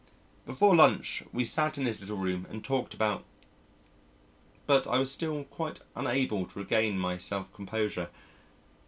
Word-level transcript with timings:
Before 0.47 0.75
lunch 0.75 1.21
we 1.31 1.45
sat 1.45 1.77
in 1.77 1.85
his 1.85 1.99
little 2.01 2.17
room 2.17 2.47
and 2.49 2.63
talked 2.65 2.95
about, 2.95 3.23
but 4.65 4.87
I 4.87 4.97
was 4.97 5.11
still 5.11 5.43
quite 5.43 5.79
unable 5.95 6.47
to 6.47 6.57
regain 6.57 6.97
my 6.97 7.17
self 7.17 7.53
composure. 7.53 8.09